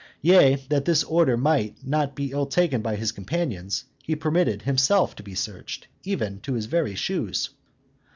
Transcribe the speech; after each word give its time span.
Yea, 0.23 0.55
that 0.67 0.85
this 0.85 1.03
order 1.03 1.37
might 1.37 1.85
not 1.85 2.15
be 2.15 2.31
ill 2.31 2.47
taken 2.47 2.81
by 2.81 2.95
his 2.95 3.11
companions, 3.11 3.83
he 4.03 4.15
permitted 4.15 4.63
himself 4.63 5.15
to 5.15 5.21
be 5.21 5.35
searched, 5.35 5.85
even 6.03 6.39
to 6.39 6.53
his 6.53 6.65
very 6.65 6.95
shoes. 6.95 7.51